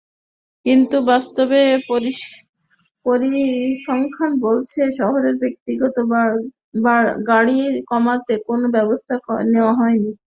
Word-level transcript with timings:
কিন্তু 0.65 0.97
বাস্তবে 1.09 1.59
পরিসংখ্যান 3.05 4.31
বলছে, 4.45 4.81
শহরে 4.99 5.31
ব্যক্তিগত 5.41 5.95
গাড়ি 7.29 7.57
কমাতে 7.89 8.33
কোনো 8.47 8.65
ব্যবস্থা 8.75 9.13
নেওয়া 9.51 9.73
হয়নি। 9.79 10.11